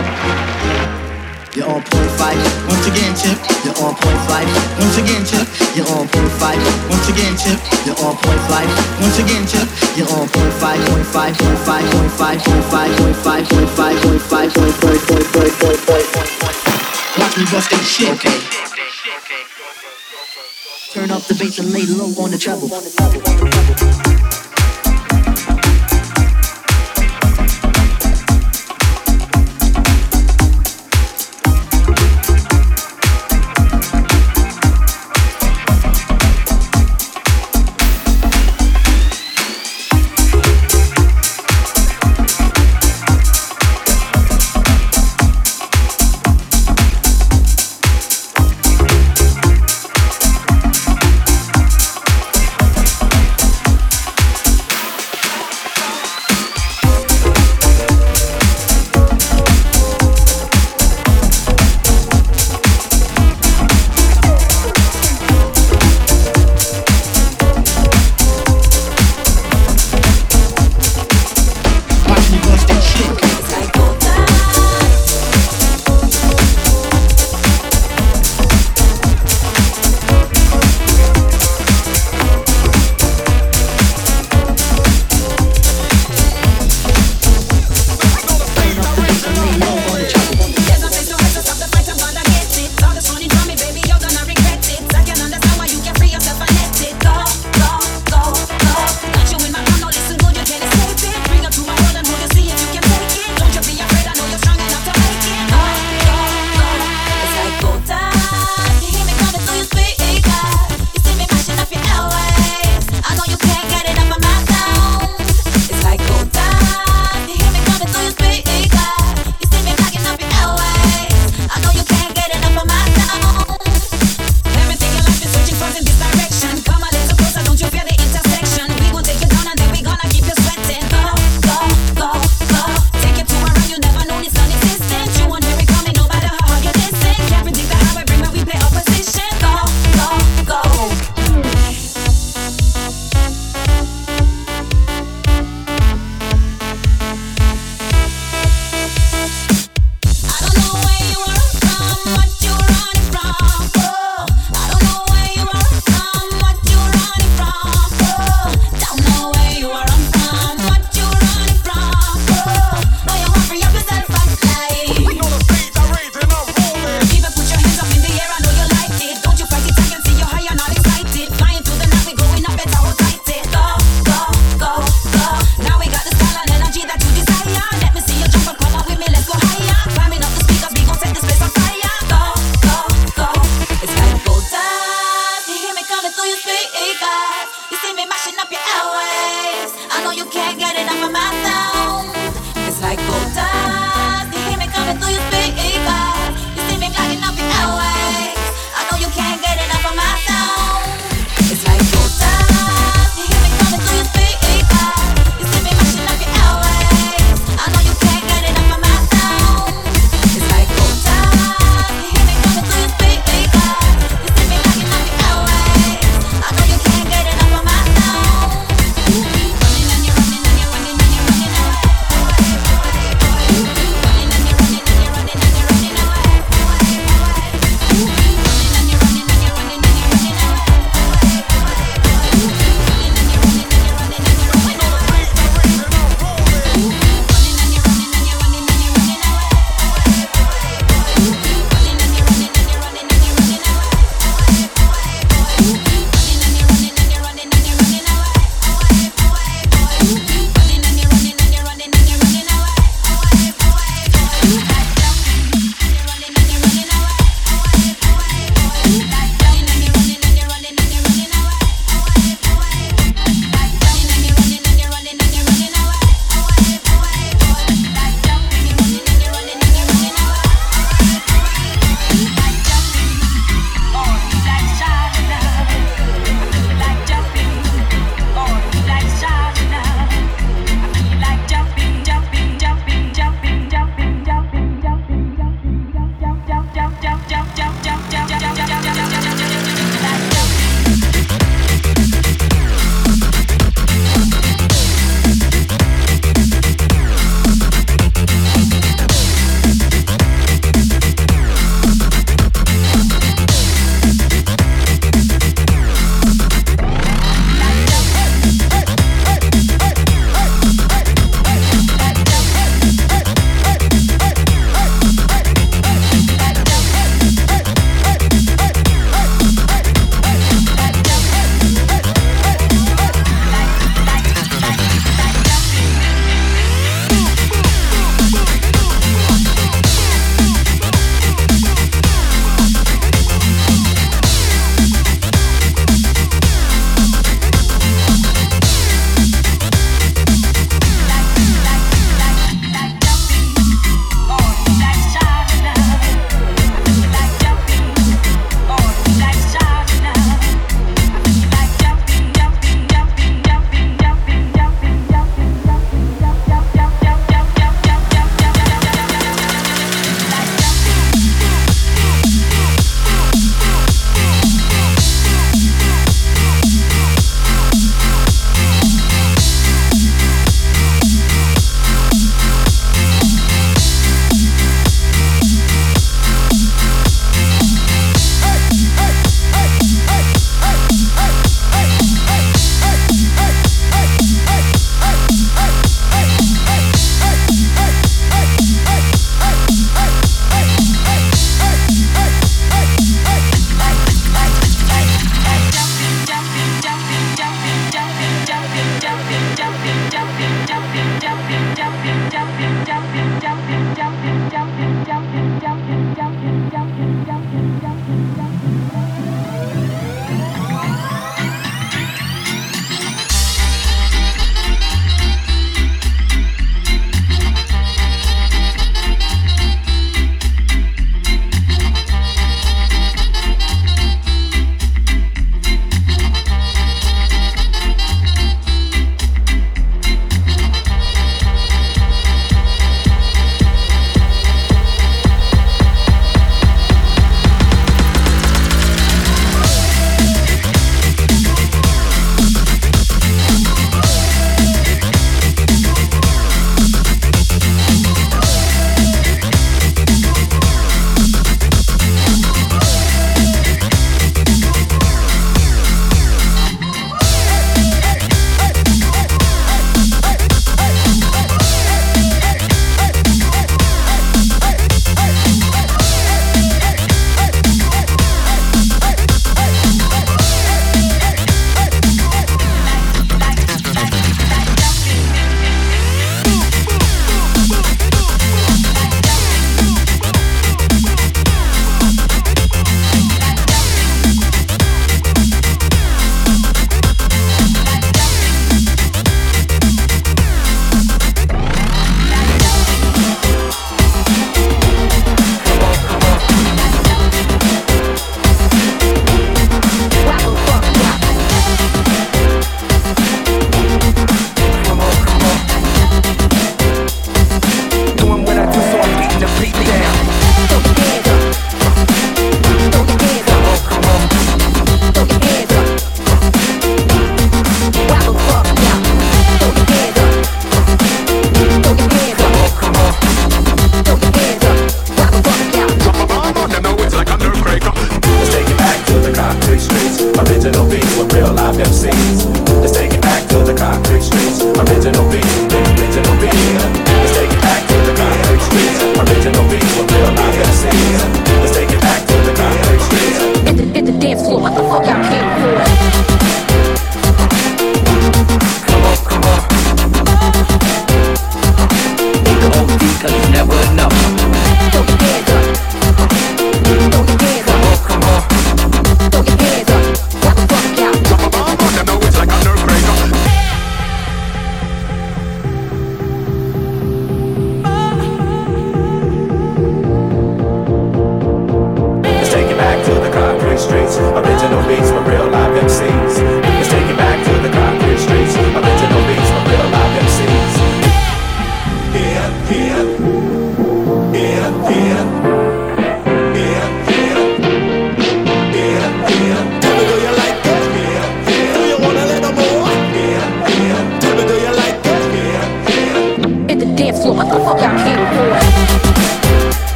You're 1.51 1.67
on 1.75 1.83
point 1.83 2.11
five. 2.15 2.39
Once 2.71 2.87
again, 2.87 3.11
Chip, 3.19 3.35
you're 3.67 3.75
on 3.83 3.99
point 3.99 4.21
five. 4.31 4.47
Once 4.79 4.95
again, 4.95 5.27
Chip, 5.27 5.43
you're 5.75 5.91
on 5.91 6.07
point 6.07 6.31
five. 6.39 6.55
Once 6.87 7.11
again, 7.11 7.35
Chip, 7.35 7.59
you're 7.83 7.99
on 7.99 8.15
point 8.15 8.43
five. 8.47 8.71
Once 9.03 9.19
again, 9.19 9.43
Chip, 9.43 9.67
you're 9.99 10.07
on 10.15 10.23
point 10.31 10.55
five, 10.55 10.79
point 10.87 11.03
five, 11.03 11.35
point 11.35 11.59
five, 11.67 11.83
point 11.83 12.11
five, 12.15 12.39
point 12.39 12.63
five, 12.71 12.95
point 12.95 13.19
five, 13.19 13.99
point 13.99 14.23
five, 14.23 14.55
point 14.55 14.55
five, 14.55 14.55
point 14.55 14.71
five, 14.79 15.03
point 15.03 15.03
five, 15.03 15.35
point 15.35 15.51
five, 15.51 15.83
point 15.83 16.15
five. 16.15 16.79
Watch 17.19 17.35
me 17.35 17.43
bust 17.51 17.75
that 17.75 17.83
shit. 17.83 18.15
Okay. 18.15 18.39
Turn 20.95 21.11
up 21.11 21.27
the 21.27 21.35
bass 21.35 21.59
and 21.59 21.75
lay 21.75 21.83
low 21.91 22.07
on 22.23 22.31
the 22.31 22.37
treble. 22.39 22.71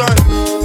sun. 0.00 0.59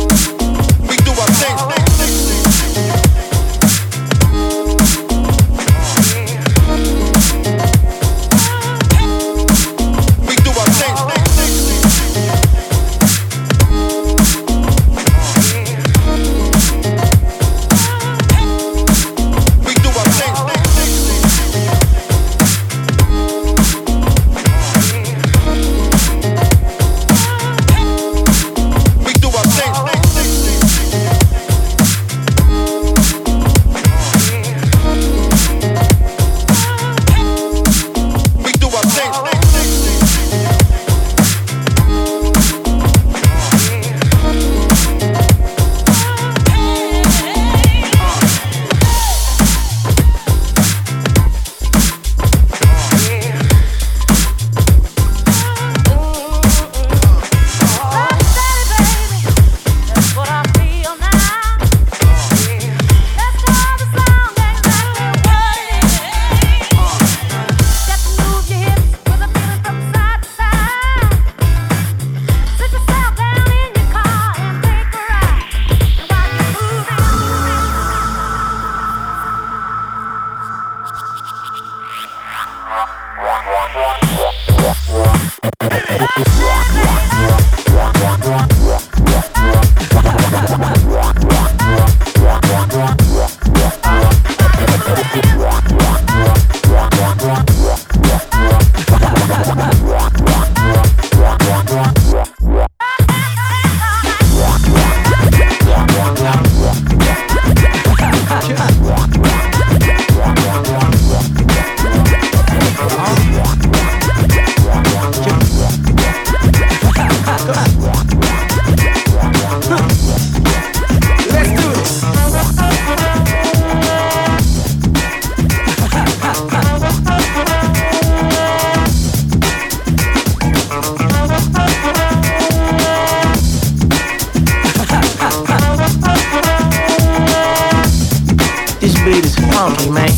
Man. 139.92 140.10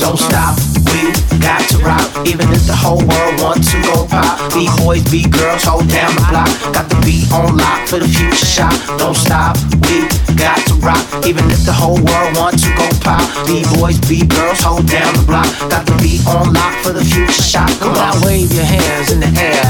Don't 0.00 0.18
stop, 0.18 0.58
we 0.92 1.10
got 1.40 1.62
to 1.70 1.78
rock. 1.78 2.26
Even 2.26 2.48
if 2.50 2.66
the 2.66 2.74
whole 2.76 2.98
world 2.98 3.40
wants 3.40 3.70
to 3.72 3.80
go 3.82 4.06
pop. 4.06 4.52
B 4.52 4.68
boys, 4.78 5.02
B 5.10 5.22
girls, 5.28 5.64
hold 5.64 5.88
down 5.88 6.14
the 6.14 6.26
block. 6.30 6.48
Got 6.74 6.88
the 6.90 7.00
beat 7.04 7.32
on 7.32 7.56
lock 7.56 7.88
for 7.88 7.98
the 7.98 8.08
future 8.08 8.46
shot. 8.46 8.98
Don't 8.98 9.16
stop, 9.16 9.56
we 9.88 10.23
got 10.36 10.58
to 10.66 10.74
rock. 10.82 11.02
Even 11.26 11.46
if 11.50 11.64
the 11.64 11.72
whole 11.72 11.98
world 11.98 12.30
wants 12.36 12.62
to 12.62 12.70
go 12.74 12.86
pop. 13.00 13.22
B 13.46 13.62
boys, 13.78 13.98
B 14.04 14.26
girls, 14.26 14.60
hold 14.60 14.86
down 14.86 15.14
the 15.14 15.24
block. 15.26 15.46
Got 15.70 15.86
the 15.86 15.94
beat 16.02 16.22
on 16.26 16.52
lock 16.52 16.74
for 16.82 16.92
the 16.92 17.04
future 17.04 17.42
shot. 17.42 17.70
Come 17.78 17.94
on. 17.94 18.20
wave 18.22 18.52
your 18.52 18.66
hands 18.66 19.10
in 19.10 19.20
the 19.20 19.30
air 19.38 19.64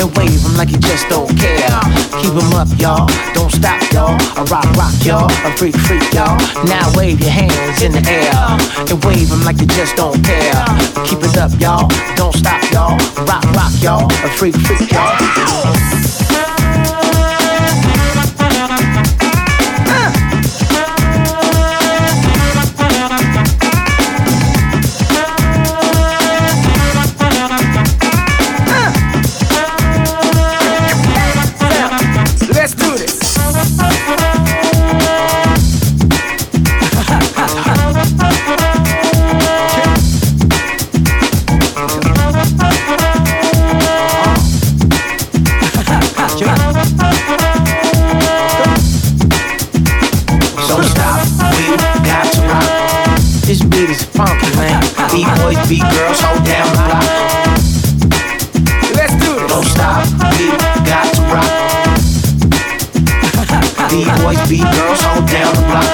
and 0.00 0.08
wave 0.16 0.42
them 0.42 0.56
like 0.56 0.70
you 0.70 0.78
just 0.78 1.08
don't 1.08 1.30
care. 1.38 1.78
Keep 2.22 2.34
them 2.34 2.52
up, 2.54 2.68
y'all. 2.78 3.06
Don't 3.34 3.50
stop, 3.50 3.80
y'all. 3.92 4.14
A 4.38 4.42
rock, 4.48 4.68
rock, 4.78 4.94
y'all. 5.04 5.30
A 5.46 5.50
freak, 5.56 5.76
freak, 5.76 6.04
y'all. 6.14 6.38
Now 6.64 6.86
wave 6.96 7.20
your 7.20 7.34
hands 7.34 7.82
in 7.82 7.92
the 7.92 8.02
air 8.06 8.34
and 8.88 8.98
wave 9.04 9.28
them 9.28 9.42
like 9.44 9.60
you 9.60 9.66
just 9.66 9.96
don't 9.96 10.18
care. 10.24 10.64
Keep 11.06 11.22
it 11.26 11.36
up, 11.36 11.52
y'all. 11.58 11.90
Don't 12.16 12.34
stop, 12.34 12.62
y'all. 12.72 12.96
Rock, 13.26 13.44
rock, 13.54 13.74
y'all. 13.82 14.06
A 14.24 14.28
freak, 14.38 14.54
freak, 14.54 14.90
y'all. 14.90 16.03
Man. 55.14 55.24
B 55.24 55.42
boys, 55.42 55.68
B 55.68 55.78
girls, 55.78 56.20
hold 56.20 56.44
down 56.44 56.66
the 56.72 56.82
block. 56.86 57.04
Let's 58.94 59.14
do 59.22 59.34
this. 59.34 59.50
Don't 59.50 59.64
stop, 59.66 60.06
we 60.34 60.46
got 60.84 61.06
to 61.14 61.22
rock. 61.30 61.50
B 63.90 64.04
boys, 64.22 64.40
B 64.48 64.58
girls, 64.58 65.00
hold 65.02 65.26
down 65.28 65.54
the 65.54 65.62
block. 65.70 65.90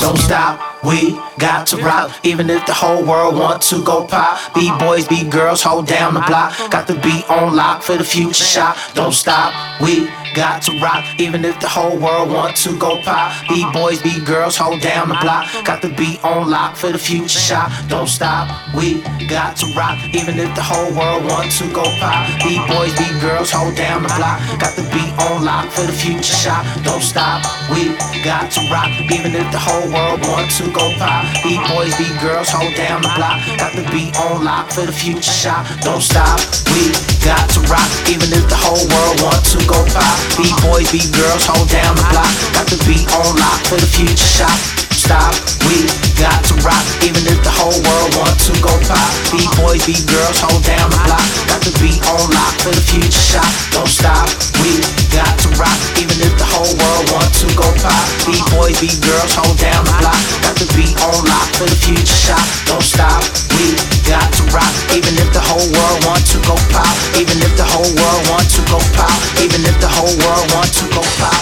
Don't 0.00 0.18
stop, 0.18 0.84
we 0.84 1.18
got 1.38 1.66
to 1.68 1.76
rock. 1.78 2.10
Even 2.24 2.50
if 2.50 2.66
the 2.66 2.74
whole 2.74 3.04
world 3.04 3.36
wants 3.36 3.70
to 3.70 3.82
go 3.82 4.06
pop. 4.06 4.54
B 4.54 4.70
boys, 4.78 5.08
B 5.08 5.24
girls, 5.28 5.62
hold 5.62 5.86
down 5.86 6.14
the 6.14 6.20
block. 6.20 6.52
Got 6.70 6.86
the 6.86 6.94
beat 6.94 7.28
on 7.30 7.56
lock 7.56 7.82
for 7.82 7.96
the 7.96 8.04
future 8.04 8.44
shot. 8.44 8.76
Don't 8.94 9.12
stop, 9.12 9.80
we 9.80 10.08
got 10.34 10.62
to 10.62 10.72
rock. 10.80 11.04
Even 11.18 11.44
if 11.44 11.58
the 11.60 11.68
whole 11.68 11.96
world 11.96 12.30
wants 12.30 12.64
to 12.64 12.76
go 12.78 13.00
pop. 13.02 13.32
B 13.48 13.64
boys, 13.72 14.02
B 14.02 14.20
girls, 14.24 14.56
hold 14.56 14.80
down 14.80 15.08
the 15.08 15.18
block. 15.22 15.46
Got 15.64 15.80
the 15.80 15.88
beat 15.90 16.22
on 16.24 16.50
lock 16.50 16.76
for 16.76 16.90
the 16.90 16.98
future 16.98 17.38
shot. 17.38 17.70
Don't 17.88 18.08
stop, 18.08 18.50
we 18.74 19.00
got 19.28 19.56
to 19.58 19.66
rock. 19.78 19.96
Even 20.12 20.38
if 20.38 20.50
the 20.54 20.62
whole 20.62 20.90
world 20.92 21.24
wants 21.24 21.58
to 21.58 21.72
go 21.72 21.84
pop. 22.02 22.26
B 22.42 22.58
boys, 22.66 22.92
B 22.98 23.06
girls, 23.20 23.50
hold 23.50 23.76
down 23.76 24.02
the 24.02 24.12
block. 24.18 24.42
Got 24.58 24.74
the 24.74 24.82
beat 24.90 25.14
on 25.30 25.44
lock 25.44 25.70
for 25.70 25.86
the 25.86 25.94
future 25.94 26.34
shot. 26.34 26.66
Don't 26.82 27.02
stop, 27.02 27.40
we 27.70 27.94
got 28.24 28.50
to 28.52 28.60
rock. 28.74 28.90
Even 29.14 29.34
if 29.38 29.46
the 29.52 29.58
whole 29.58 29.86
world 29.94 30.20
wants 30.26 30.58
to 30.58 30.66
go 30.74 30.90
pop. 30.98 31.22
B 31.46 31.56
boys, 31.70 31.94
B 31.96 32.10
girls, 32.20 32.50
hold 32.50 32.74
down 32.74 33.02
the 33.02 33.12
block. 33.14 33.38
Got 33.56 33.72
the 33.78 33.86
beat 33.94 34.16
on 34.18 34.42
lock 34.44 34.70
for 34.70 34.82
the 34.82 34.92
future 34.92 35.22
shot. 35.22 35.62
Don't 35.86 36.02
stop, 36.02 36.40
we 36.74 36.90
got 37.22 37.46
to 37.54 37.60
rock. 37.70 37.86
Even 38.10 38.28
if 38.34 38.44
the 38.50 38.58
whole 38.58 38.82
world 38.90 39.22
wants 39.22 39.54
to 39.54 39.60
go 39.66 39.78
pop. 39.94 40.23
B 40.36 40.50
boys, 40.62 40.90
B 40.90 40.98
girls, 41.12 41.46
hold 41.46 41.68
down 41.68 41.94
the 41.96 42.06
block. 42.10 42.32
Got 42.52 42.66
the 42.66 42.78
beat 42.86 43.06
on 43.14 43.36
lock 43.36 43.60
for 43.66 43.76
the 43.76 43.86
future 43.86 44.16
shot. 44.16 44.83
Stop, 45.04 45.36
we 45.68 45.84
got 46.16 46.40
to 46.48 46.56
rock. 46.64 46.80
Even 47.04 47.28
if 47.28 47.36
the 47.44 47.52
whole 47.52 47.76
world 47.76 48.10
wants 48.16 48.48
to 48.48 48.56
go 48.64 48.72
pop. 48.88 49.12
B 49.28 49.44
boys, 49.60 49.84
B 49.84 49.92
girls, 50.08 50.40
hold 50.40 50.64
down 50.64 50.88
the 50.88 50.96
block. 51.04 51.20
Got 51.44 51.60
the 51.60 51.76
beat 51.76 52.00
on 52.08 52.24
lock 52.32 52.56
for 52.64 52.72
the 52.72 52.80
future 52.80 53.12
shot. 53.12 53.44
Don't 53.68 53.84
stop, 53.84 54.32
we 54.64 54.80
got 55.12 55.28
to 55.44 55.52
rock. 55.60 55.76
Even 56.00 56.16
if 56.24 56.32
the 56.40 56.48
whole 56.48 56.72
world 56.80 57.04
wants 57.12 57.44
to 57.44 57.52
go 57.52 57.68
pop. 57.84 58.00
B 58.24 58.32
boys, 58.56 58.80
B 58.80 58.88
girls, 59.04 59.36
hold 59.36 59.60
down 59.60 59.84
the 59.84 59.92
block. 60.00 60.16
Got 60.40 60.56
the 60.56 60.68
beat 60.72 60.96
on 61.04 61.20
lock 61.28 61.52
for 61.52 61.68
the 61.68 61.76
future 61.76 62.08
shot. 62.08 62.40
Don't 62.64 62.80
stop, 62.80 63.20
we 63.60 63.76
got 64.08 64.24
to 64.40 64.42
rock. 64.56 64.72
Even 64.96 65.20
if 65.20 65.28
the 65.36 65.44
whole 65.44 65.68
world 65.68 66.00
wants 66.08 66.32
to 66.32 66.40
go 66.48 66.56
pop. 66.72 66.88
Even 67.20 67.44
if 67.44 67.52
the 67.60 67.66
whole 67.68 67.92
world 68.00 68.24
wants 68.32 68.56
to 68.56 68.64
go 68.72 68.80
pop. 68.96 69.12
Even 69.36 69.68
if 69.68 69.76
the 69.84 69.90
whole 70.00 70.16
world 70.24 70.48
wants 70.56 70.80
to 70.80 70.88
go 70.96 71.04
pop. 71.20 71.36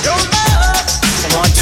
Want 1.33 1.55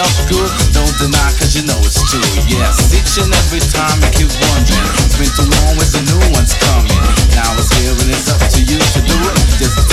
yourself 0.00 0.28
good? 0.28 0.50
Don't 0.72 0.96
deny, 0.96 1.28
cause 1.36 1.52
you 1.54 1.62
know 1.68 1.76
it's 1.84 2.00
true. 2.08 2.24
Yes, 2.48 2.92
each 2.92 3.20
and 3.20 3.32
every 3.44 3.60
time 3.60 4.00
you 4.00 4.10
keep 4.16 4.32
wondering. 4.48 4.88
It's 5.04 5.16
been 5.20 5.28
too 5.28 5.44
long 5.44 5.76
with 5.76 5.92
the 5.92 6.02
new 6.08 6.20
ones 6.32 6.56
coming. 6.56 6.96
Now 7.36 7.52
it's 7.60 7.68
here 7.76 7.92
and 7.92 8.08
it's 8.08 8.28
up 8.32 8.40
to 8.40 8.60
you 8.60 8.78
to 8.80 9.00
do 9.04 9.16
it. 9.16 9.36
Just 9.60 9.89